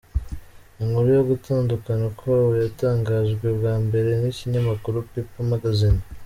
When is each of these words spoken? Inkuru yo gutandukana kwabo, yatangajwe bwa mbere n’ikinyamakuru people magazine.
Inkuru 0.81 1.07
yo 1.17 1.23
gutandukana 1.29 2.05
kwabo, 2.17 2.49
yatangajwe 2.63 3.47
bwa 3.57 3.75
mbere 3.85 4.09
n’ikinyamakuru 4.21 4.97
people 5.11 5.43
magazine. 5.53 6.01